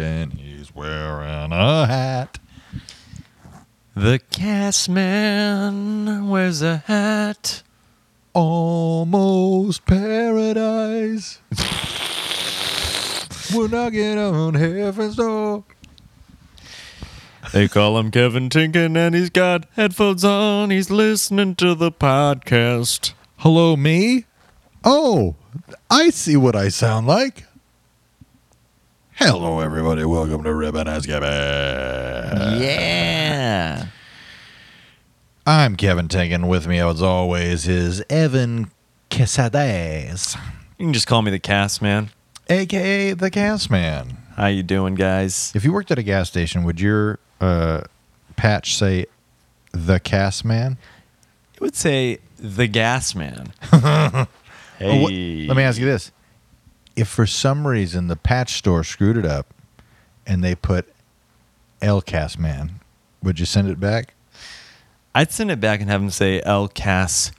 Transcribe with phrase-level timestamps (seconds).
[0.00, 2.38] and he's wearing a hat.
[3.94, 7.62] The cast man wears a hat.
[8.32, 11.38] Almost paradise.
[13.54, 15.64] We're knocking on heaven's door.
[17.52, 20.70] They call him Kevin Tienken, and he's got headphones on.
[20.70, 23.12] He's listening to the podcast.
[23.38, 24.24] Hello, me?
[24.84, 25.36] Oh,
[25.90, 27.44] I see what I sound like.
[29.16, 30.04] Hello, everybody.
[30.04, 31.28] Welcome to Ribbon as Kevin.
[32.60, 33.86] Yeah.
[35.46, 36.48] I'm Kevin Tienken.
[36.48, 38.70] With me, as always, is Evan
[39.10, 40.08] Cassidy,
[40.78, 42.10] You can just call me the cast man.
[42.48, 44.16] aka the Gas Man.
[44.36, 45.52] How you doing, guys?
[45.54, 47.82] If you worked at a gas station, would your uh,
[48.36, 49.06] patch say
[49.72, 50.78] the Cast Man?
[51.54, 53.52] It would say the gas man.
[54.78, 55.00] Hey.
[55.00, 56.10] what- let me ask you this:
[56.94, 59.46] If for some reason the patch store screwed it up
[60.26, 60.92] and they put
[61.80, 62.80] El Cast Man,
[63.22, 64.14] would you send it back?
[65.14, 67.32] I'd send it back and have him say El Cas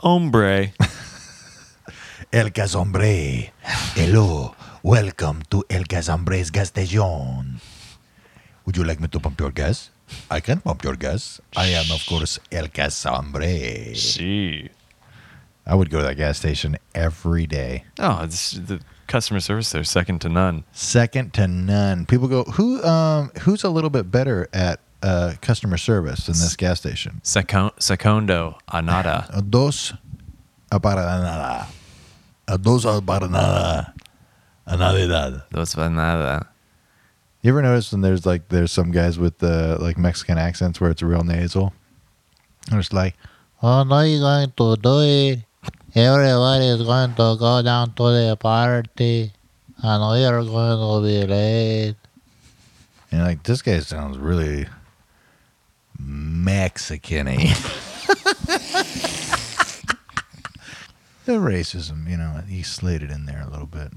[0.00, 0.72] Hombre.
[2.32, 3.52] El Gas Hombre.
[3.94, 4.54] Hello.
[4.82, 7.60] Welcome to El Gas Hombre's gas station.
[8.64, 9.90] Would you like me to pump your gas?
[10.30, 11.40] I can pump your gas.
[11.56, 13.92] I am, of course, El Gas Hombre.
[13.94, 14.70] Gee.
[15.70, 17.84] I would go to that gas station every day.
[18.00, 20.64] Oh, it's the customer service there, second to none.
[20.72, 22.06] Second to none.
[22.06, 26.56] People go, who um who's a little bit better at uh, customer service than this
[26.56, 27.20] gas station?
[27.22, 29.28] Secon- secondo a nada.
[29.32, 29.94] A dos
[30.72, 31.68] a para nada.
[32.48, 33.94] A dos a para nada.
[34.66, 35.44] A navidad.
[35.52, 36.48] Dos va nada.
[37.42, 40.90] You ever notice when there's like there's some guys with uh, like Mexican accents where
[40.90, 41.72] it's real nasal?
[42.70, 43.14] And it's like,
[43.62, 45.44] Oh, no, you're going to do it.
[45.94, 49.32] Everybody is going to go down to the party.
[49.82, 51.96] And we are going to be late.
[53.10, 54.66] and like this guy sounds really
[55.98, 57.34] Mexican-y.
[61.24, 63.92] the racism, you know, he slid it in there a little bit,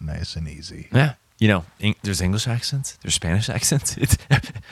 [0.00, 0.88] nice and easy.
[0.92, 1.14] Yeah.
[1.38, 3.96] You know, Eng- there's English accents, there's Spanish accents.
[3.98, 4.16] It's,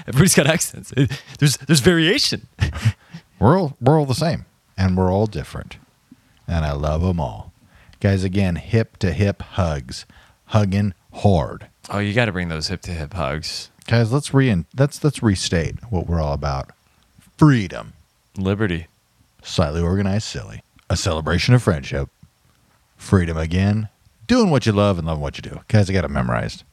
[0.07, 0.93] everybody's got accents.
[0.97, 2.47] It- there's there's variation.
[3.39, 4.45] We're all, we're all the same,
[4.79, 5.77] and we're all different,
[6.51, 7.53] and I love them all,
[8.01, 8.25] guys.
[8.25, 10.05] Again, hip to hip hugs,
[10.47, 11.69] hugging hard.
[11.89, 13.71] Oh, you got to bring those hip to hip hugs.
[13.87, 16.71] guys let's re let's let's restate what we're all about.
[17.37, 17.95] Freedom.
[18.37, 18.87] Liberty.
[19.43, 20.63] slightly organized silly.
[20.89, 22.09] A celebration of friendship.
[22.97, 23.89] Freedom again.
[24.27, 25.61] Doing what you love and loving what you do.
[25.69, 26.65] Guys i got it memorized.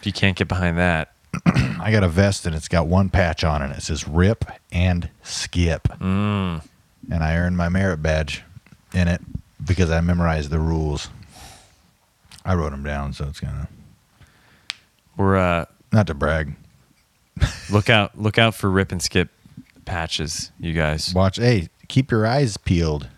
[0.00, 1.12] If you can't get behind that,
[1.46, 3.66] i got a vest and it's got one patch on it.
[3.66, 5.88] And it says rip and skip.
[6.00, 6.62] Mm,
[7.10, 8.42] and i earned my merit badge
[8.94, 9.20] in it
[9.64, 11.08] because i memorized the rules
[12.44, 13.68] i wrote them down so it's gonna
[15.16, 16.54] we're uh, not to brag
[17.70, 19.28] look out look out for rip and skip
[19.84, 21.12] patches, you guys.
[21.14, 23.08] watch hey keep your eyes peeled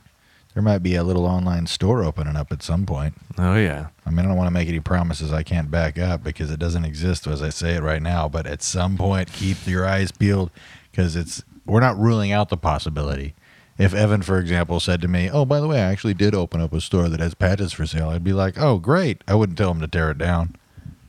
[0.55, 3.89] there might be a little online store opening up at some point Oh yeah.
[4.05, 6.59] I mean, I don't want to make any promises I can't back up because it
[6.59, 8.29] doesn't exist as I say it right now.
[8.29, 10.51] But at some point, keep your eyes peeled
[10.91, 13.35] because it's we're not ruling out the possibility.
[13.83, 16.61] If Evan, for example, said to me, "Oh, by the way, I actually did open
[16.61, 19.59] up a store that has patches for sale," I'd be like, "Oh, great!" I wouldn't
[19.59, 20.57] tell him to tear it down.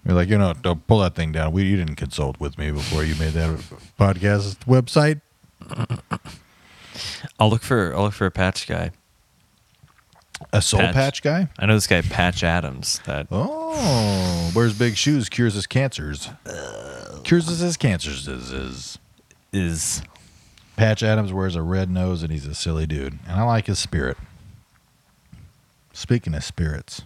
[0.06, 1.54] You're like, you know, don't pull that thing down.
[1.54, 3.50] We you didn't consult with me before you made that
[3.98, 5.22] podcast website.
[7.40, 8.92] I'll look for I'll look for a patch guy.
[10.52, 10.94] A soul Patch.
[10.94, 11.48] patch guy.
[11.58, 13.00] I know this guy Patch Adams.
[13.06, 16.30] That Oh, wears big shoes, cures his cancers.
[16.46, 18.28] Uh, cures his cancers.
[18.28, 18.98] Is is.
[19.54, 20.02] is
[20.76, 23.20] Patch Adams wears a red nose and he's a silly dude.
[23.28, 24.18] And I like his spirit.
[25.94, 27.04] Speaking of spirits,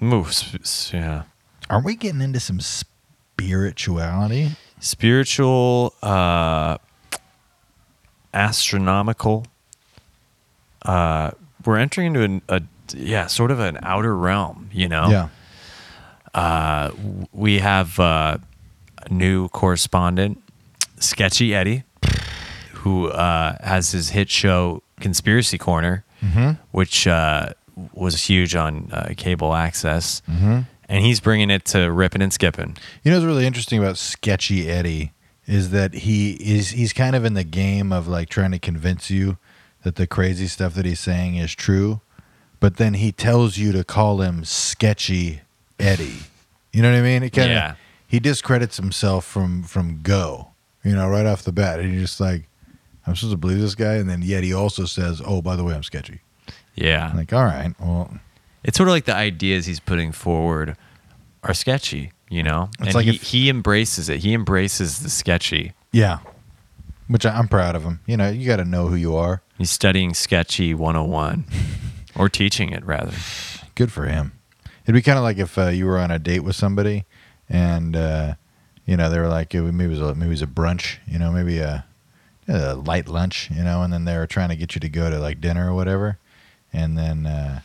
[0.00, 0.90] moves.
[0.94, 1.24] Yeah.
[1.68, 4.52] are we getting into some spirituality?
[4.78, 6.76] spiritual, uh,
[8.32, 9.46] astronomical.
[10.82, 11.30] Uh,
[11.64, 12.62] we're entering into an, a
[12.94, 14.68] yeah, sort of an outer realm.
[14.72, 15.28] You know, Yeah.
[16.34, 16.90] Uh,
[17.32, 18.38] we have uh,
[18.98, 20.42] a new correspondent,
[20.98, 21.84] Sketchy Eddie,
[22.84, 26.04] who uh, has his hit show Conspiracy Corner,
[26.70, 27.52] which uh,
[27.92, 30.66] was huge on uh, cable access, and
[31.04, 32.76] he's bringing it to ripping and skipping.
[33.02, 35.12] You know what's really interesting about Sketchy Eddie
[35.46, 39.10] is that he is he's kind of in the game of like trying to convince
[39.10, 39.36] you
[39.82, 42.00] that the crazy stuff that he's saying is true,
[42.60, 45.40] but then he tells you to call him Sketchy
[45.78, 46.20] Eddie.
[46.72, 47.22] You know what I mean?
[47.22, 47.74] It kind of Yeah.
[48.06, 50.48] he discredits himself from from go.
[50.82, 52.46] You know, right off the bat, and you're just like,
[53.06, 55.64] I'm supposed to believe this guy, and then yet he also says, "Oh, by the
[55.64, 56.20] way, I'm sketchy."
[56.74, 57.12] Yeah.
[57.14, 58.10] Like, all right, well,
[58.64, 60.76] It's sort of like the ideas he's putting forward
[61.42, 62.70] are sketchy, you know?
[62.78, 64.20] It's and like he, if- he embraces it.
[64.20, 65.72] He embraces the sketchy.
[65.92, 66.18] yeah.
[67.06, 68.00] Which I, I'm proud of him.
[68.06, 69.42] You know, you got to know who you are.
[69.58, 71.44] He's studying sketchy 101
[72.16, 73.12] or teaching it rather.
[73.74, 74.32] Good for him.
[74.84, 77.04] It'd be kind of like if uh, you were on a date with somebody,
[77.48, 78.34] and uh,
[78.86, 80.96] you know they were like, uh, maybe it was a, maybe it was a brunch,
[81.06, 81.84] you know, maybe a,
[82.48, 85.10] a light lunch, you know, and then they were trying to get you to go
[85.10, 86.18] to like dinner or whatever,
[86.72, 87.60] and then uh,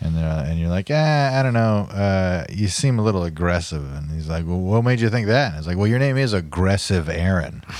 [0.00, 3.24] and then uh, and you're like, ah, I don't know, uh, you seem a little
[3.24, 5.50] aggressive, and he's like, well, what made you think that?
[5.50, 7.64] And it's like, well, your name is Aggressive Aaron.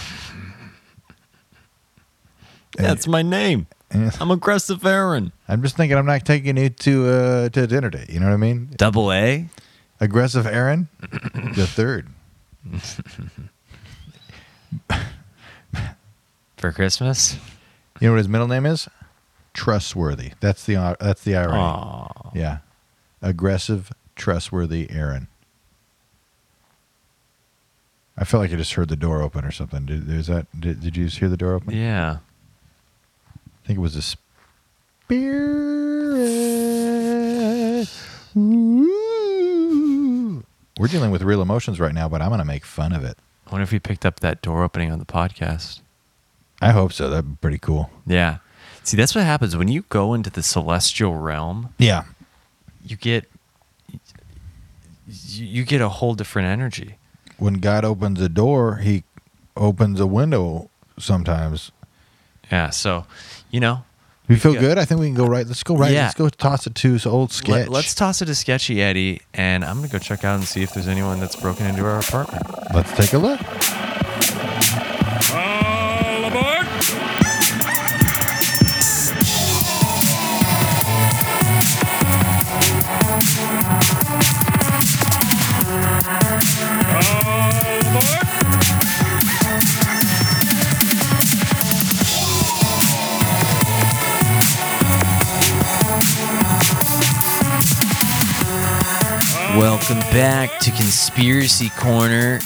[2.76, 3.68] That's my name.
[4.20, 5.32] I'm aggressive Aaron.
[5.46, 8.10] I'm just thinking, I'm not taking you to uh, to dinner date.
[8.10, 8.70] You know what I mean?
[8.76, 9.48] Double A?
[10.00, 10.88] Aggressive Aaron,
[11.54, 12.08] the third.
[16.64, 17.36] For Christmas?
[18.00, 18.88] You know what his middle name is?
[19.52, 20.32] Trustworthy.
[20.40, 21.58] That's the uh, that's the irony.
[21.58, 22.30] Aw.
[22.34, 22.60] Yeah,
[23.20, 25.28] aggressive, trustworthy Aaron.
[28.16, 29.84] I felt like I just heard the door open or something.
[29.84, 30.46] Did, is that?
[30.58, 31.76] Did, did you just hear the door open?
[31.76, 32.20] Yeah.
[33.36, 34.22] I think it was a spirit.
[38.38, 40.42] Ooh.
[40.78, 43.18] We're dealing with real emotions right now, but I'm gonna make fun of it.
[43.46, 45.82] I wonder if he picked up that door opening on the podcast.
[46.64, 47.10] I hope so.
[47.10, 47.90] That'd be pretty cool.
[48.06, 48.38] Yeah.
[48.82, 51.74] See, that's what happens when you go into the celestial realm.
[51.78, 52.04] Yeah.
[52.84, 53.30] You get
[55.06, 56.96] you get a whole different energy.
[57.36, 59.04] When God opens a door, He
[59.56, 60.70] opens a window.
[60.98, 61.72] Sometimes
[62.50, 62.70] Yeah.
[62.70, 63.04] So,
[63.50, 63.84] you know,
[64.28, 64.78] we feel good.
[64.78, 65.46] I think we can go right.
[65.46, 65.92] Let's go right.
[65.92, 66.04] Yeah.
[66.04, 67.68] Let's go toss it to old sketch.
[67.68, 70.62] let, us toss it to Sketchy Eddie, and I'm gonna go check out and see
[70.62, 72.46] if there's anyone that's broken into our apartment.
[72.72, 73.40] Let's take a look.
[99.86, 102.40] Welcome back to Conspiracy Corner.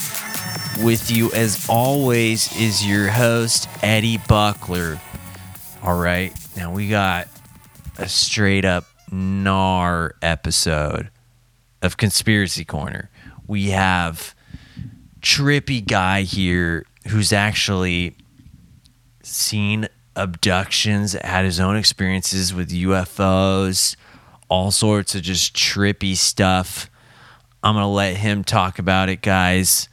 [0.82, 5.00] With you, as always, is your host, Eddie Buckler.
[5.80, 7.28] All right, now we got
[7.96, 11.10] a straight up gnar episode
[11.80, 13.08] of Conspiracy Corner.
[13.46, 14.34] We have
[15.20, 18.16] trippy guy here who's actually
[19.22, 19.86] seen
[20.16, 23.94] abductions, had his own experiences with UFOs,
[24.48, 26.90] all sorts of just trippy stuff.
[27.62, 29.88] I'm going to let him talk about it, guys.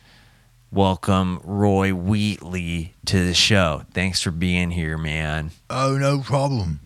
[0.71, 3.83] Welcome Roy Wheatley to the show.
[3.93, 5.51] Thanks for being here, man.
[5.69, 6.81] Oh, no problem.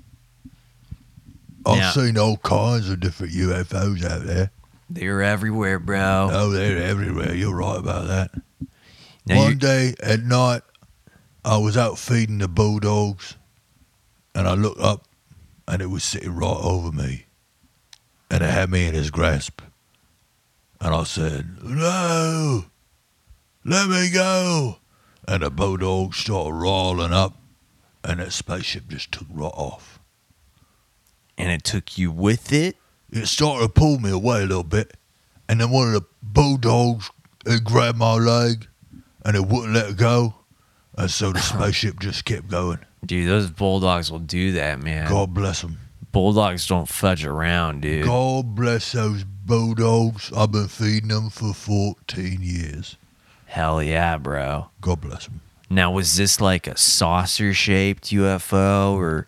[1.66, 1.92] I've Yeah.
[1.92, 4.52] seen all kinds of different UFOs out there.
[4.90, 6.30] They're everywhere, bro.
[6.31, 7.34] Oh, they're everywhere.
[7.36, 8.31] You're right about that.
[9.26, 10.62] Now One day at night,
[11.46, 13.36] I was out feeding the bulldogs,
[14.33, 15.06] and I looked up,
[15.68, 17.26] and it was sitting right over me,
[18.31, 19.62] and it had me in his grasp.
[20.81, 22.66] And I said, "No,
[23.66, 24.78] let me go!"
[25.28, 27.38] And the bulldog started rolling up,
[28.04, 30.00] and that spaceship just took right off.
[31.38, 32.76] and it took you with it.
[33.12, 34.98] it started to pull me away a little bit,
[35.48, 37.09] and then one of the bulldogs
[37.45, 38.68] it grabbed my leg,
[39.24, 40.36] and it wouldn't let it go,
[40.98, 42.80] and so the spaceship just kept going.
[43.06, 45.07] Dude, those bulldogs will do that, man.
[45.09, 45.78] God bless them.
[46.11, 48.06] Bulldogs don't fudge around, dude.
[48.06, 50.31] God bless those bulldogs.
[50.35, 52.97] I've been feeding them for 14 years.
[53.45, 54.69] Hell yeah, bro.
[54.81, 55.42] God bless them.
[55.69, 59.28] Now, was this like a saucer shaped UFO or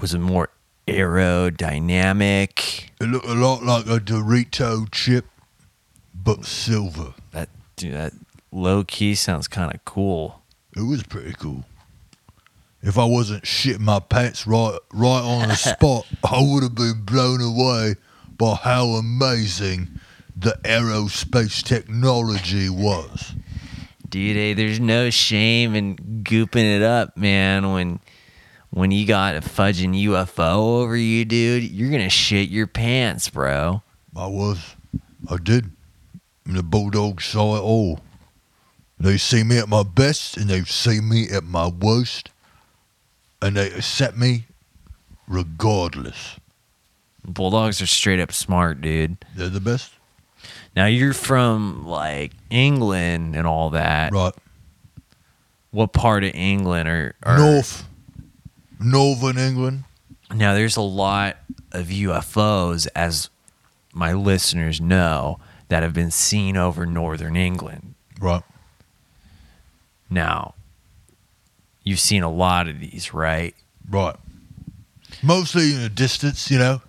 [0.00, 0.50] was it more
[0.86, 2.90] aerodynamic?
[3.00, 5.26] It looked a lot like a Dorito chip,
[6.14, 7.14] but silver.
[7.32, 8.12] That dude, that
[8.52, 10.42] low key sounds kind of cool.
[10.76, 11.64] It was pretty cool.
[12.82, 17.02] If I wasn't shitting my pants right right on the spot, I would have been
[17.04, 17.96] blown away
[18.36, 20.00] by how amazing
[20.36, 23.34] the aerospace technology was.
[24.08, 27.72] Dude, hey, there's no shame in gooping it up, man.
[27.72, 28.00] When
[28.70, 33.82] when you got a fudging UFO over you, dude, you're gonna shit your pants, bro.
[34.14, 34.76] I was.
[35.30, 35.70] I did.
[36.44, 38.00] And the Bulldogs saw it all.
[38.98, 42.30] They see me at my best and they've seen me at my worst.
[43.42, 44.46] And they accept me
[45.28, 46.36] regardless.
[47.24, 49.16] Bulldogs are straight up smart, dude.
[49.34, 49.92] They're the best.
[50.74, 54.12] Now you're from like England and all that.
[54.12, 54.34] Right.
[55.70, 57.86] What part of England are, are North.
[58.80, 59.84] Northern England.
[60.34, 61.36] Now, there's a lot
[61.72, 63.30] of UFOs, as
[63.92, 65.38] my listeners know,
[65.68, 67.94] that have been seen over northern England.
[68.20, 68.42] Right.
[70.10, 70.54] Now,
[71.86, 73.54] you've seen a lot of these, right?
[73.88, 74.16] Right.
[75.22, 76.82] Mostly in the distance, you know.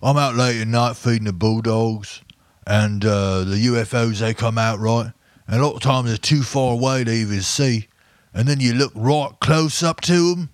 [0.00, 2.22] I'm out late at night feeding the bulldogs,
[2.66, 5.12] and uh, the UFOs they come out right,
[5.46, 7.88] and a lot of times they're too far away to even see,
[8.32, 10.50] and then you look right close up to them,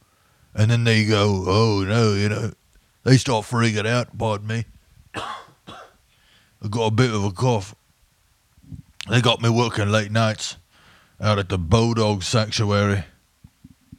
[0.54, 2.52] and then they go, oh no, you know,
[3.04, 4.16] they start freaking out.
[4.16, 4.64] Pardon me.
[5.14, 7.75] I got a bit of a cough.
[9.09, 10.57] They got me working late nights
[11.21, 13.04] out at the bulldog sanctuary.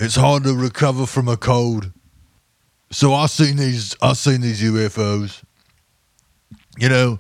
[0.04, 1.92] It's hard to recover from a cold.
[2.90, 5.44] So I seen these I seen these UFOs.
[6.80, 7.20] You know,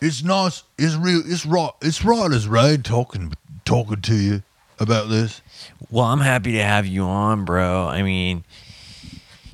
[0.00, 3.34] it's nice it's real it's right it's right as rain talking
[3.66, 4.42] talking to you
[4.80, 5.42] about this.
[5.90, 7.88] Well, I'm happy to have you on, bro.
[7.88, 8.44] I mean,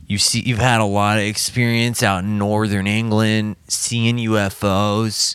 [0.06, 5.34] you see, you've had a lot of experience out in northern England seeing UFOs.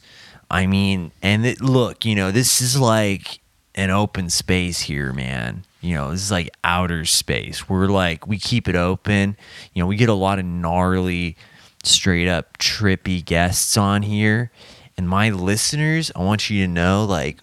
[0.50, 3.42] I mean, and it, look, you know, this is like
[3.76, 5.66] an open space here, man.
[5.86, 7.70] You know, this is like outer space.
[7.70, 9.38] We're like, we keep it open.
[9.74, 11.38] You know, we get a lot of gnarly,
[11.84, 14.50] straight up trippy guests on here.
[14.98, 17.38] And my listeners, I want you to know, like,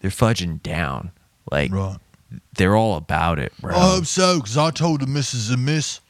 [0.00, 1.10] they're fudging down.
[1.50, 1.96] Like, Right.
[2.54, 3.74] they're all about it, bro.
[3.74, 6.00] I hope so, because I told the missus and miss,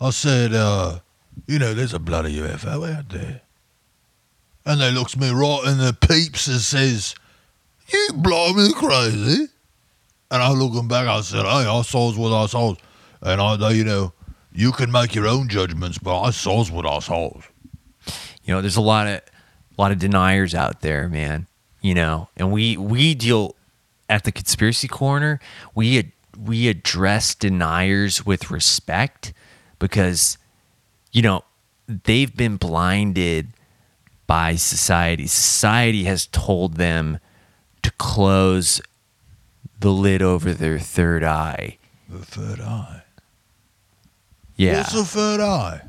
[0.00, 0.98] I said, uh,
[1.46, 3.42] you know, there's a bloody UFO out there.
[4.66, 7.14] And they looks me right in the peeps and says,
[7.92, 9.46] you blimey crazy.
[10.30, 12.76] And I looking back, I said, hey, I saws what I saws.
[13.22, 14.12] And I, you know,
[14.52, 17.42] you can make your own judgments, but I saws what I saws.
[18.48, 21.46] you know there's a lot of a lot of deniers out there man
[21.82, 23.54] you know and we we deal
[24.08, 25.38] at the conspiracy corner
[25.74, 29.32] we we address deniers with respect
[29.78, 30.38] because
[31.12, 31.44] you know
[31.86, 33.48] they've been blinded
[34.26, 37.18] by society society has told them
[37.82, 38.80] to close
[39.78, 43.02] the lid over their third eye The third eye.
[44.56, 45.82] yeah What's the third eye?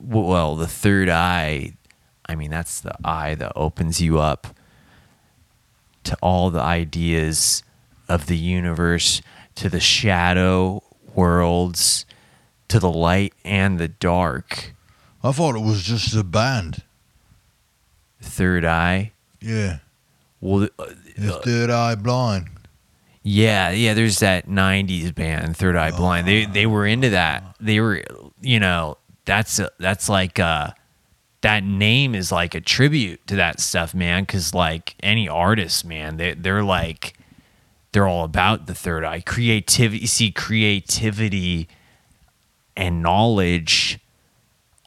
[0.00, 1.72] well the third eye
[2.26, 4.48] i mean that's the eye that opens you up
[6.02, 7.62] to all the ideas
[8.08, 9.22] of the universe
[9.54, 10.82] to the shadow
[11.14, 12.04] worlds
[12.66, 14.74] to the light and the dark
[15.24, 16.82] I thought it was just a band.
[18.20, 19.78] third eye Yeah.
[20.40, 20.68] well
[21.20, 22.48] uh, third eye blind.
[23.22, 27.78] yeah yeah there's that 90s band third eye blind they they were into that they
[27.80, 28.02] were
[28.40, 30.70] you know that's a, that's like uh
[31.42, 36.16] that name is like a tribute to that stuff man because like any artist man
[36.16, 37.14] they, they're like
[37.92, 41.68] they're all about the third eye creativity see creativity
[42.76, 43.98] and knowledge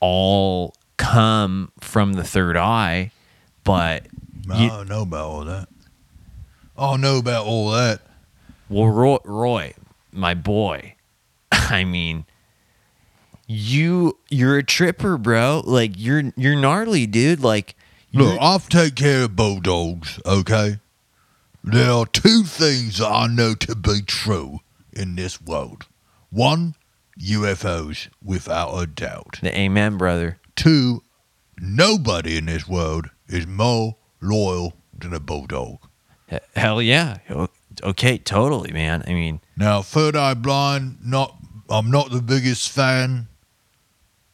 [0.02, 3.12] all come from the third eye
[3.64, 4.08] but
[4.50, 5.68] I You- don't know about all that.
[6.78, 8.02] Oh, I know about all that.
[8.70, 9.74] Well, Roy, Roy,
[10.12, 10.96] my boy,
[11.52, 12.26] I mean,
[13.48, 15.62] you you're a tripper, bro.
[15.66, 17.42] Like you're you're gnarly, dude.
[17.42, 17.76] Like
[18.14, 20.80] Look, I've taken care of bulldogs, okay?
[21.64, 24.60] There are two things that I know to be true
[24.94, 25.86] in this world.
[26.30, 26.76] One,
[27.20, 29.40] UFOs, without a doubt.
[29.42, 30.38] the amen, brother.
[30.56, 31.04] Two,
[31.60, 35.80] nobody in this world is more loyal than a bulldog.
[36.56, 37.18] Hell yeah.
[37.84, 39.04] Okay, totally, man.
[39.08, 41.36] I mean, Now, Third Eye Blind, not
[41.70, 43.28] I'm not the biggest fan.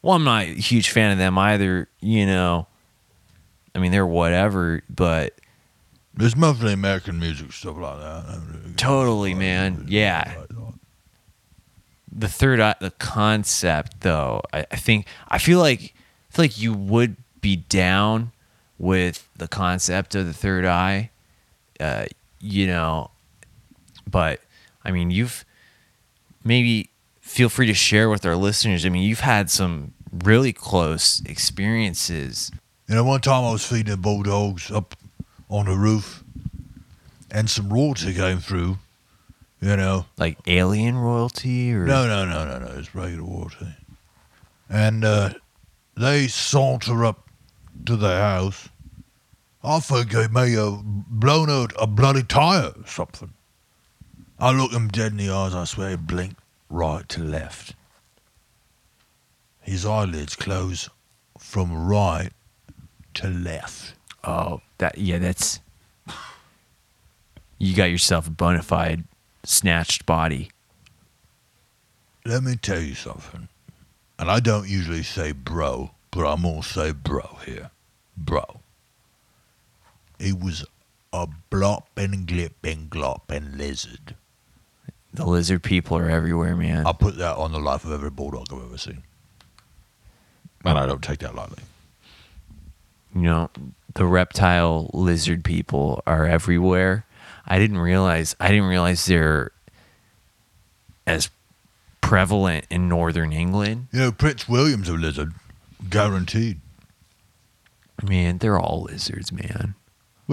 [0.02, 1.88] well, I'm not a huge fan of them either.
[2.00, 2.66] You know,
[3.74, 5.34] I mean, they're whatever, but
[6.20, 8.24] It's mostly American music, stuff like that.
[8.28, 9.86] I don't really- totally, man.
[9.88, 10.34] Yeah.
[12.14, 16.60] the third eye, the concept though I, I think i feel like i feel like
[16.60, 18.32] you would be down
[18.78, 21.10] with the concept of the third eye
[21.82, 22.04] uh,
[22.40, 23.10] you know
[24.08, 24.40] but
[24.84, 25.44] i mean you've
[26.44, 26.88] maybe
[27.20, 29.92] feel free to share with our listeners i mean you've had some
[30.24, 32.50] really close experiences
[32.88, 34.94] You know, one time I was feeding the bulldogs up
[35.48, 36.22] on the roof,
[37.30, 38.76] and some royalty came through.
[39.62, 43.72] You know, like alien royalty or no, no, no, no, no, it's regular royalty.
[44.68, 45.30] And uh,
[45.96, 47.28] they saunter up
[47.86, 48.68] to the house.
[49.64, 53.32] I think he may have blown out a bloody tire or something.
[54.38, 55.54] I look him dead in the eyes.
[55.54, 57.74] I swear he blinked right to left.
[59.60, 60.88] His eyelids close
[61.38, 62.30] from right
[63.14, 63.94] to left.
[64.24, 65.60] oh that yeah that's
[67.58, 69.04] you got yourself a bona fide
[69.44, 70.50] snatched body
[72.24, 73.48] Let me tell you something.
[74.18, 77.70] and I don't usually say bro, but I'm gonna say bro here.
[78.16, 78.61] Bro.
[80.22, 80.64] He was
[81.12, 84.14] a blopping, glipping, glopping lizard.
[85.12, 86.86] The lizard people are everywhere, man.
[86.86, 89.02] I put that on the life of every bulldog I've ever seen.
[90.64, 91.64] And I don't take that lightly.
[93.14, 93.50] you know,
[93.94, 97.04] the reptile lizard people are everywhere.
[97.44, 99.50] I didn't realize I didn't realize they're
[101.04, 101.30] as
[102.00, 103.88] prevalent in northern England.
[103.92, 105.32] You know, Prince William's a lizard.
[105.90, 106.60] Guaranteed.
[108.02, 109.74] Man, they're all lizards, man.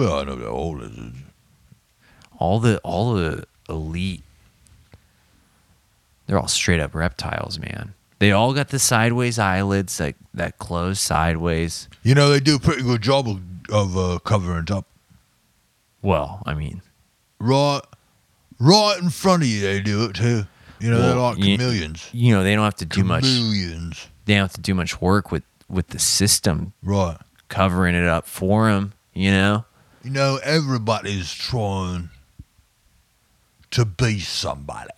[0.00, 0.80] Well, I know they're all.
[2.38, 4.22] All the all the elite
[6.26, 7.92] they're all straight up reptiles, man.
[8.18, 11.86] They all got the sideways eyelids that that close sideways.
[12.02, 13.40] You know, they do a pretty good job of,
[13.70, 14.86] of uh, covering it up.
[16.00, 16.80] Well, I mean,
[17.38, 17.80] Right,
[18.58, 20.46] right in front of you, they do it too.
[20.80, 22.08] You know, they're Well, like chameleons.
[22.12, 24.08] you know, they don't have to do much Chameleons.
[24.24, 27.18] they don't have to do much work with with the system Right.
[27.48, 29.66] covering it up for them, you know?
[30.02, 32.10] You know, everybody's trying
[33.70, 34.90] to be somebody.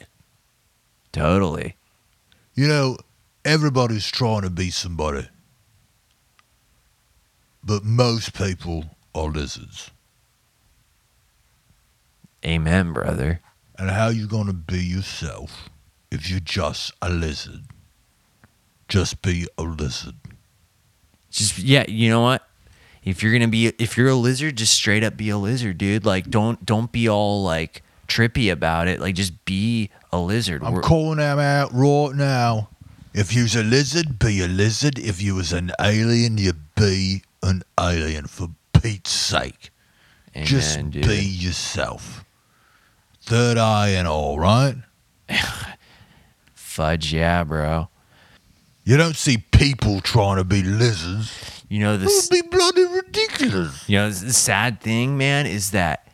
[1.11, 1.77] Totally.
[2.55, 2.97] You know,
[3.45, 5.29] everybody's trying to be somebody.
[7.65, 9.91] But most people are lizards.
[12.45, 13.41] Amen, brother.
[13.79, 15.69] And how you going to be yourself
[16.11, 17.63] if you're just a lizard?
[18.89, 20.15] Just be a lizard.
[21.31, 22.47] Just yeah, you know what?
[23.05, 26.05] If you're gonna be if you're a lizard, just straight up be a lizard, dude.
[26.07, 29.01] Like don't don't be all like trippy about it.
[29.01, 30.63] Like just be a lizard.
[30.63, 32.69] I'm We're- calling them out right now.
[33.15, 34.99] If you's a lizard, be a lizard.
[34.99, 38.49] If you was an alien, you be an alien for
[38.81, 39.71] Pete's sake.
[40.35, 41.07] Amen, Just dude.
[41.07, 42.25] be yourself.
[43.21, 44.77] Third eye and all, right?
[46.55, 47.89] Fudge, yeah, bro.
[48.85, 51.62] You don't see people trying to be lizards.
[51.73, 52.29] You know this.
[52.31, 53.89] would be bloody ridiculous.
[53.89, 56.07] You know the sad thing, man, is that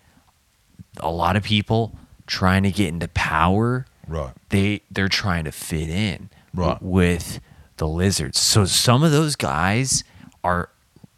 [0.99, 4.33] a lot of people trying to get into power Right.
[4.51, 6.81] they they're trying to fit in Right.
[6.81, 7.41] with
[7.79, 8.39] the lizards.
[8.39, 10.05] So some of those guys
[10.45, 10.71] are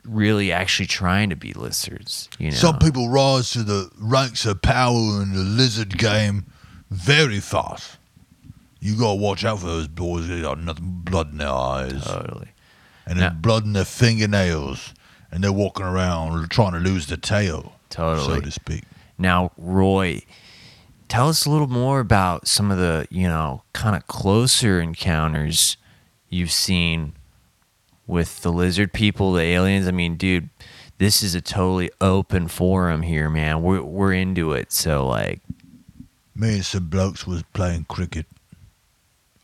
[0.04, 2.30] really actually trying to be lizards.
[2.38, 6.46] You know, Some people rise to the ranks of power in the lizard game
[6.90, 7.98] very fast.
[8.80, 10.28] You gotta watch out for those boys.
[10.28, 12.02] They got nothing blood in their eyes.
[12.04, 12.48] totally.
[13.10, 14.94] And Now- blood in their fingernails,
[15.30, 17.72] and they're walking around trying to lose the tail,
[18.24, 18.84] so to speak.
[19.18, 20.22] Now, Roy,
[21.08, 25.76] tell us a little more about some of the you know kind of closer encounters
[26.28, 27.12] you've seen
[28.06, 29.86] with the lizard people, the aliens.
[29.86, 30.48] I mean, dude,
[30.98, 33.62] this is a totally open forum here, man.
[33.62, 34.72] We're we're into it.
[34.72, 35.40] So like,
[36.34, 38.26] Me and some blokes was playing cricket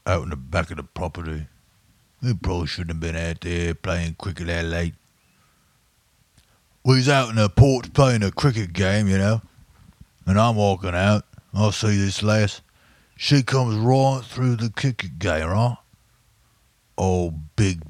[0.06, 1.46] out in the back of the property.
[2.26, 4.94] We probably shouldn't have been out there playing cricket that late.
[6.84, 9.42] We was out in the porch playing a cricket game, you know,
[10.26, 11.24] and I'm walking out.
[11.54, 12.62] I see this lass.
[13.16, 15.76] She comes right through the cricket game, right?
[16.96, 17.80] All big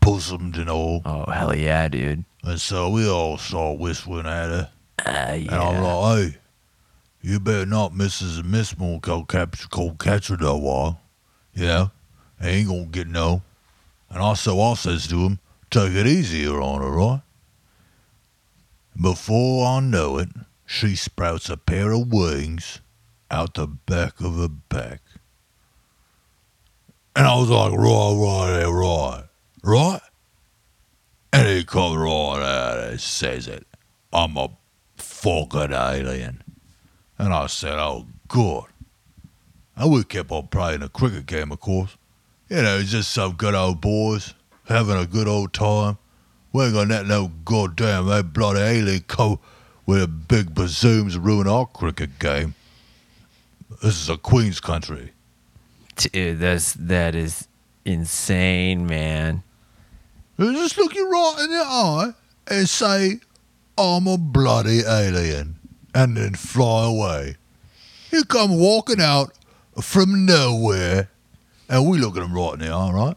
[0.00, 1.00] bosomed and all.
[1.06, 2.26] oh hell yeah, dude.
[2.44, 4.70] And so we all start whistling at her.
[5.06, 6.36] Uh, And I'm like, hey,
[7.22, 8.40] you better not Mrs.
[8.40, 11.00] and Miss Moon cold catch cold catch her that while.
[11.54, 11.90] You know?
[12.38, 13.40] I ain't gonna get no.
[14.10, 15.38] And also I says to him,
[15.70, 17.22] take it easy, on her, right?
[19.00, 20.28] Before I know it,
[20.66, 22.80] she sprouts a pair of wings
[23.30, 25.00] out the back of her back.
[27.14, 29.24] And I was like, right, right, eh, right,
[29.62, 30.00] right?
[31.32, 33.66] And he comes right out and says it.
[34.12, 34.50] I'm a
[34.96, 36.42] fucking alien.
[37.18, 38.64] And I said, oh, good.
[39.76, 41.96] And we kept on playing a cricket game, of course.
[42.48, 44.34] You know, just some good old boys
[44.66, 45.98] having a good old time.
[46.52, 49.38] We ain't gonna let no goddamn that bloody alien come
[49.84, 52.54] with a big bazooms ruin our cricket game.
[53.82, 55.12] This is a Queen's country.
[55.96, 57.48] Dude, uh, that's that is
[57.84, 59.42] insane, man.
[60.38, 62.12] They just look you right in the eye
[62.46, 63.20] and say,
[63.76, 65.56] I'm a bloody alien,
[65.94, 67.36] and then fly away.
[68.10, 69.32] You come walking out
[69.82, 71.10] from nowhere,
[71.68, 73.16] and we look at them right eye, right?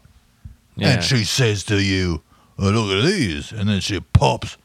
[0.76, 0.88] Yeah.
[0.94, 2.22] And she says to you,
[2.58, 3.52] oh, look at these.
[3.52, 4.56] And then she pops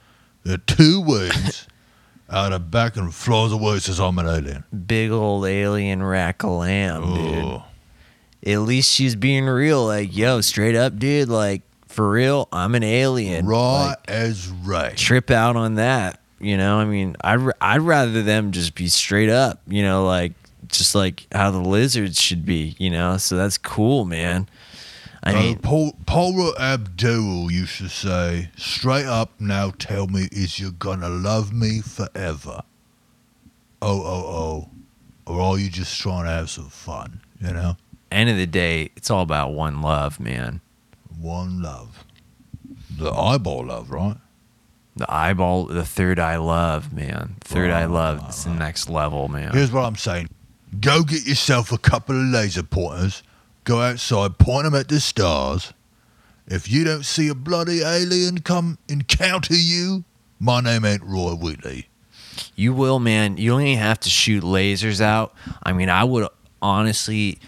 [0.43, 1.67] the two wings
[2.29, 4.63] out of back and flies away says, I'm an alien.
[4.85, 7.43] Big old alien rack of lamb, dude.
[7.43, 7.63] Oh,
[8.45, 9.85] At least she's being real.
[9.85, 11.29] Like, yo, straight up, dude.
[11.29, 13.45] Like, for real, I'm an alien.
[13.45, 14.95] right Like, as right.
[14.95, 16.21] trip out on that.
[16.39, 20.05] You know, I mean, I'd, r- I'd rather them just be straight up, you know,
[20.05, 20.33] like
[20.69, 23.17] just like how the lizards should be, you know?
[23.17, 24.47] So that's cool, man.
[25.23, 30.59] I Uh, mean, Paul, Paula Abdul used to say, straight up now tell me, is
[30.59, 32.61] you gonna love me forever?
[33.81, 34.25] Oh, oh,
[34.67, 34.69] oh.
[35.25, 37.77] Or are you just trying to have some fun, you know?
[38.09, 40.61] end of the day, it's all about one love, man.
[41.19, 42.05] One love.
[42.89, 44.15] The eyeball love, right?
[44.95, 47.35] The eyeball, the third eye love, man.
[47.41, 48.19] Third eye love.
[48.19, 49.51] right, It's the next level, man.
[49.53, 50.29] Here's what I'm saying.
[50.79, 53.23] Go get yourself a couple of laser pointers.
[53.63, 55.73] Go outside, point them at the stars.
[56.47, 60.05] If you don't see a bloody alien come encounter you,
[60.39, 61.89] my name ain't Roy Wheatley.
[62.55, 63.37] You will, man.
[63.37, 65.33] You even have to shoot lasers out.
[65.63, 66.27] I mean, I would
[66.61, 67.39] honestly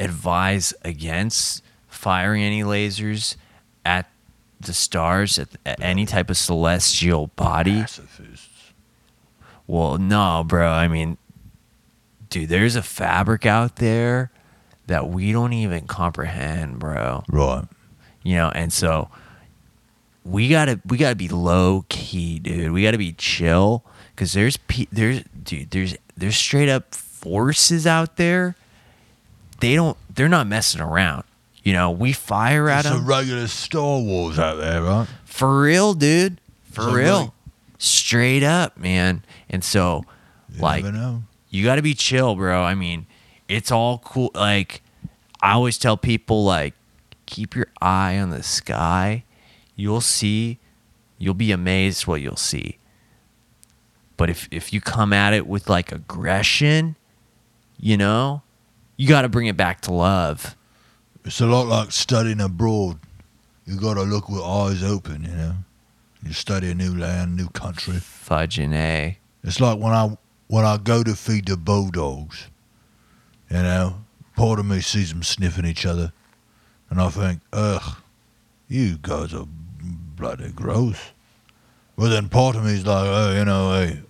[0.00, 3.36] advise against firing any lasers
[3.86, 4.10] at
[4.60, 7.82] the stars, at, at any type of celestial body.
[7.82, 8.72] Pacifists.
[9.66, 10.68] Well, no, bro.
[10.68, 11.16] I mean,
[12.34, 14.30] dude, there's a fabric out there
[14.88, 17.22] that we don't even comprehend, bro.
[17.30, 17.64] Right.
[18.22, 19.08] You know, and so
[20.24, 22.72] we gotta we gotta be low key, dude.
[22.72, 28.16] We gotta be chill because there's pe- there's dude there's there's straight up forces out
[28.16, 28.56] there.
[29.60, 31.24] They don't they're not messing around.
[31.62, 35.06] You know, we fire at It's a them regular Star Wars out there, right?
[35.24, 36.40] for real, dude.
[36.72, 37.30] For So, real, like-
[37.78, 39.22] straight up, man.
[39.48, 40.04] And so,
[40.54, 41.22] You like, never know.
[41.54, 42.64] You got to be chill, bro.
[42.64, 43.06] I mean,
[43.48, 44.32] it's all cool.
[44.34, 44.82] Like,
[45.40, 46.74] I always tell people, like,
[47.26, 49.22] keep your eye on the sky.
[49.76, 50.58] You'll see,
[51.16, 52.78] you'll be amazed what you'll see.
[54.16, 56.96] But if if you come at it with like aggression,
[57.78, 58.42] you know,
[58.96, 60.56] you got to bring it back to love.
[61.24, 62.98] It's a lot like studying abroad.
[63.64, 65.54] You got to look with eyes open, you know.
[66.24, 67.94] You study a new land, new country.
[67.94, 69.18] Fudging a.
[69.42, 70.16] It's like when I
[70.48, 72.48] when I go to feed the bulldogs,
[73.50, 73.96] you know,
[74.36, 76.12] part of me sees them sniffing each other,
[76.90, 77.96] and I think, ugh,
[78.68, 79.46] you guys are
[80.16, 81.12] bloody gross.
[81.96, 84.00] But then part of me is like, oh, you know, hey,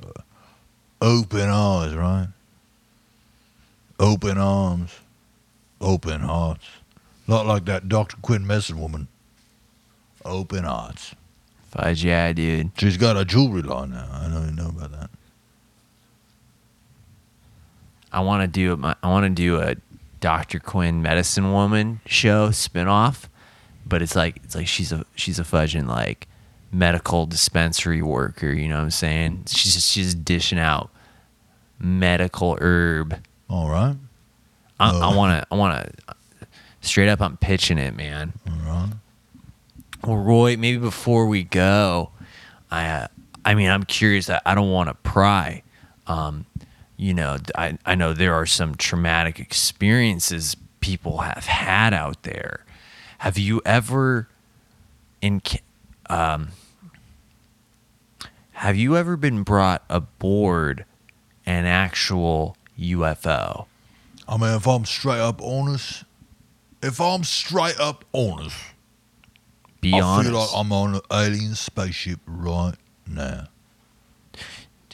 [1.01, 2.29] open eyes, right?
[3.99, 4.90] Open arms,
[5.81, 6.66] open hearts.
[7.27, 8.16] Not like that Dr.
[8.18, 9.09] Quinn Medicine woman.
[10.25, 11.14] Open hearts.
[11.70, 12.70] Fudge yeah, dude.
[12.77, 14.09] She's got a jewelry line now.
[14.12, 15.11] I don't even know about that.
[18.14, 19.77] I want to do my, I want to do a
[20.20, 20.59] Dr.
[20.59, 23.24] Quinn Medicine Woman show spinoff,
[23.85, 26.27] but it's like it's like she's a she's a fudging like
[26.72, 28.50] medical dispensary worker.
[28.53, 29.44] You know what I'm saying?
[29.48, 30.90] She's just, she's dishing out
[31.79, 33.20] medical herb.
[33.50, 33.96] All right.
[34.81, 34.90] I.
[34.90, 36.16] I want to I want to
[36.81, 37.20] straight up.
[37.20, 38.33] I'm pitching it, man.
[38.48, 38.92] All right.
[40.05, 42.11] Well, Roy, maybe before we go,
[42.70, 43.09] I, uh,
[43.44, 44.29] I mean, I'm curious.
[44.29, 45.62] I, I don't want to pry.
[46.07, 46.44] Um,
[46.96, 52.64] you know, I, I know there are some traumatic experiences people have had out there.
[53.18, 54.28] Have you ever,
[55.20, 55.40] in,
[56.09, 56.48] um,
[58.52, 60.85] have you ever been brought aboard
[61.46, 63.66] an actual UFO?
[64.28, 66.04] I mean, if I'm straight up honest,
[66.83, 68.57] if I'm straight up honest,
[69.80, 72.76] Be I honest, feel like I'm on an alien spaceship right
[73.07, 73.48] now.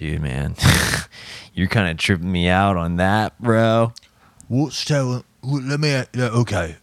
[0.00, 0.56] Dude, man.
[1.54, 3.92] You're kind of tripping me out on that, bro.
[4.48, 5.24] What's telling?
[5.42, 5.94] Let me.
[5.94, 6.76] Uh, okay.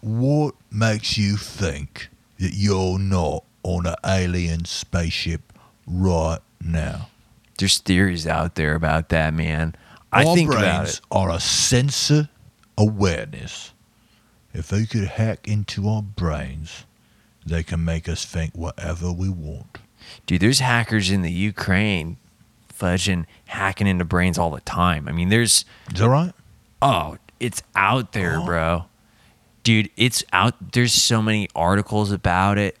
[0.00, 5.52] What makes you think that you're not on an alien spaceship
[5.86, 7.08] right now?
[7.58, 9.74] There's theories out there about that, man.
[10.12, 11.00] I Our think brains about it.
[11.10, 12.28] are a sensor
[12.76, 13.72] awareness.
[14.52, 16.84] If they could hack into our brains,
[17.44, 19.78] they can make us think whatever we want.
[20.26, 22.18] Dude, there's hackers in the Ukraine
[22.78, 25.08] fudging, hacking into brains all the time.
[25.08, 26.32] I mean, there's, Is that right?
[26.82, 28.44] oh, it's out there, Oh.
[28.44, 28.84] bro.
[29.62, 30.72] Dude, it's out.
[30.72, 32.76] There's so many articles about it.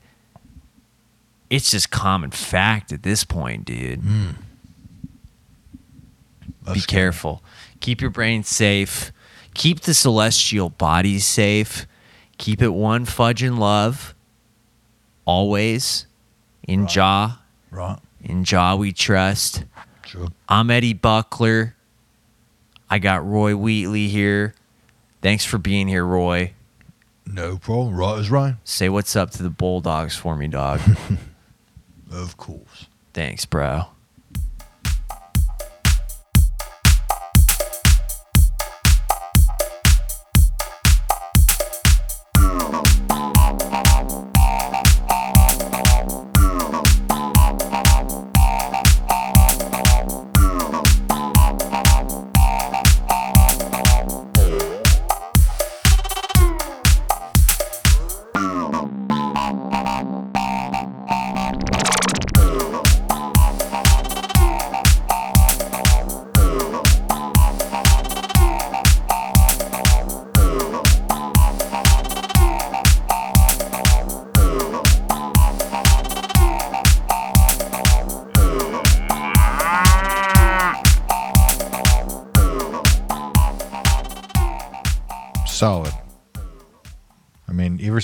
[1.50, 4.00] It's just common fact at this point, dude.
[4.00, 4.30] Hmm.
[6.64, 7.42] Be That's careful.
[7.80, 9.12] Keep your brain safe.
[9.54, 11.86] Keep the celestial bodies safe.
[12.38, 14.14] Keep it one fudge and love.
[15.24, 16.06] Always.
[16.64, 16.90] In Right.
[16.90, 17.38] jaw.
[17.70, 17.98] Right.
[18.22, 19.64] In jaw we trust.
[20.06, 20.28] Sure.
[20.48, 21.74] I'm Eddie Buckler.
[22.88, 24.54] I got Roy Wheatley here.
[25.22, 26.52] Thanks for being here, Roy.
[27.26, 27.96] No problem.
[27.96, 28.58] Right as rain.
[28.64, 30.80] Say what's up to the Bulldogs for me, dog.
[32.12, 32.86] Of course.
[33.12, 33.86] Thanks, bro.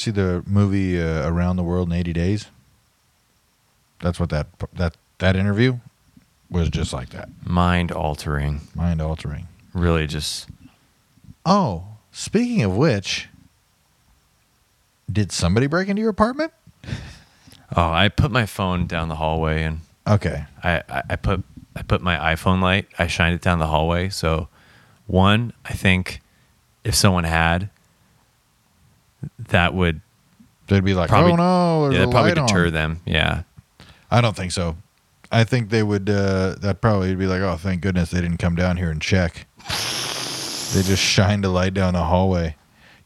[0.02, 2.46] See the movie uh, Around the World in 80 Days?
[4.00, 5.78] That's what that that that interview
[6.50, 7.28] was just like that.
[7.44, 8.62] Mind altering.
[8.74, 9.46] Mind altering.
[9.72, 10.48] Really just
[11.46, 13.28] Oh, speaking of which,
[15.10, 16.52] did somebody break into your apartment?
[17.74, 20.44] Oh, I put my phone down the hallway and Okay.
[20.62, 21.42] I, I, I put
[21.74, 24.10] I put my iPhone light, I shined it down the hallway.
[24.10, 24.48] So
[25.06, 26.20] one, I think
[26.84, 27.70] if someone had
[29.50, 30.00] that would
[30.68, 33.00] They'd be like, Probably- "Oh no, yeah, that'd probably light on." deter them.
[33.04, 33.42] Yeah.
[34.10, 34.76] I don't think so.
[35.30, 36.08] I think they would.
[36.08, 39.00] Uh, that probably would be like, "Oh, thank goodness they didn't come down here and
[39.02, 39.46] check."
[40.72, 42.56] They just shined a light down the hallway.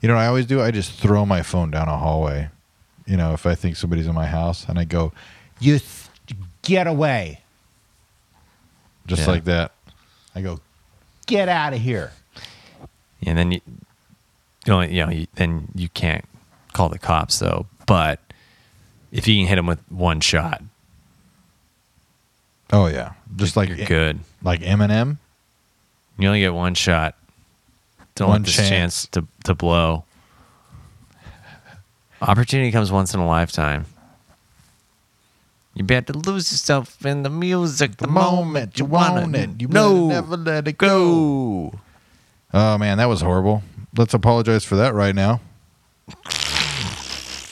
[0.00, 0.60] You know what I always do?
[0.62, 2.50] I just throw my phone down a hallway.
[3.06, 5.12] You know, if I think somebody's in my house, and I go,
[5.58, 6.08] "You th-
[6.62, 7.40] get away,"
[9.06, 9.28] just Yeah.
[9.30, 9.72] like that.
[10.34, 10.60] I go,
[11.26, 12.12] "Get out of here."
[13.24, 13.60] And then you,
[14.66, 16.24] you know, you know, you, then you can't
[16.72, 17.66] call the cops though.
[17.86, 18.20] But
[19.12, 20.62] if you can hit them with one shot,
[22.72, 24.18] Oh yeah, just like you're good.
[24.42, 25.18] like Eminem.
[26.18, 27.14] You only get one shot.
[28.16, 28.68] Don't One let this chance.
[28.68, 30.04] chance to to blow.
[32.20, 33.84] Opportunity comes once in a lifetime.
[35.74, 39.60] You better lose yourself in the music the, moment you want it.
[39.60, 41.74] you no, better never let it go.
[42.54, 43.62] Oh man, that was horrible.
[43.96, 45.40] Let's apologize for that right now.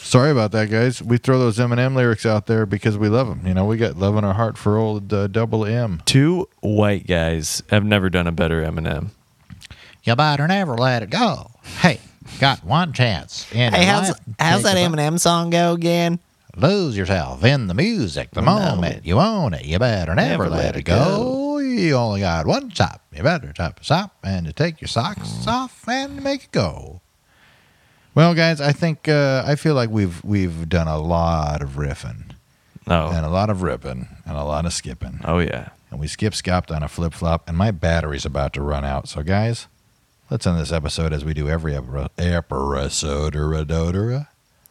[0.02, 1.02] Sorry about that, guys.
[1.02, 3.44] We throw those Eminem lyrics out there because we love them.
[3.46, 6.02] You know, we got love in our heart for old uh, Double M.
[6.04, 9.08] Two white guys have never done a better Eminem.
[10.04, 11.50] You better never let it go.
[11.80, 11.98] Hey,
[12.38, 13.50] got one chance.
[13.52, 14.08] In your life.
[14.38, 16.20] Take a- Eminem song go again?
[16.56, 19.64] Lose yourself in the music the moment you own it.
[19.64, 21.53] You better never, let, it go.
[21.78, 23.02] You only got one stop.
[23.14, 27.00] You better stop, stop, and to take your socks off and make it go.
[28.14, 32.30] Well, guys, I think uh, I feel like we've we've done a lot of riffing
[32.86, 35.70] Oh, and a lot of ripping and a lot of skipping, oh yeah.
[35.90, 39.08] and we skip scopped on a flip flop, and my battery's about to run out.
[39.08, 39.68] So, guys,
[40.30, 44.28] let's end this episode as we do every epi- episode or a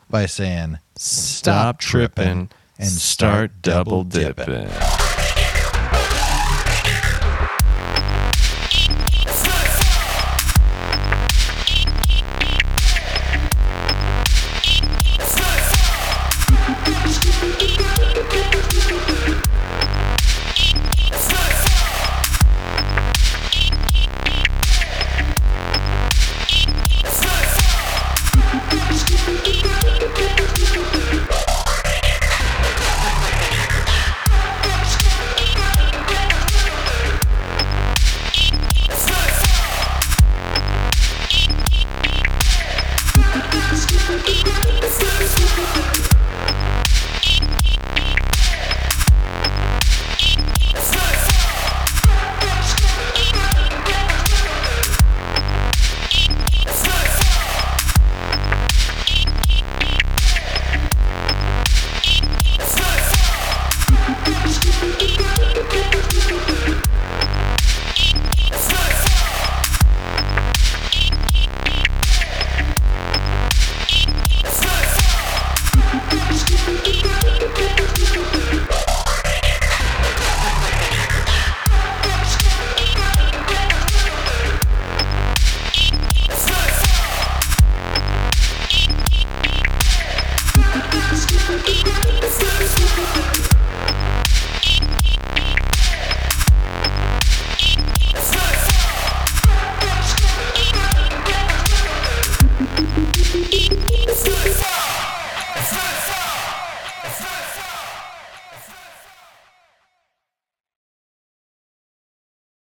[0.10, 4.70] by saying Stop tripping and and start double dipping.